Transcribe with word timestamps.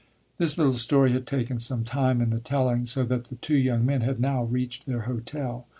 This 0.39 0.57
little 0.57 0.73
story 0.73 1.11
had 1.11 1.27
taken 1.27 1.59
some 1.59 1.83
time 1.83 2.21
in 2.21 2.31
the 2.31 2.39
telling, 2.39 2.87
so 2.87 3.03
that 3.03 3.25
the 3.25 3.35
two 3.35 3.53
young 3.55 3.85
men 3.85 4.01
had 4.01 4.19
now 4.19 4.45
reached 4.45 4.87
their 4.87 5.01
hotel. 5.01 5.67